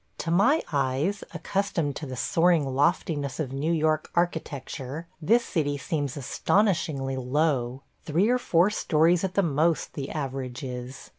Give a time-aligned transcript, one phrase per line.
[0.17, 6.17] To my eyes, accustomed to the soaring loftiness of New York architecture, this city seems
[6.17, 7.83] astonishly low.
[8.03, 11.09] Three or four stories at the most the average is.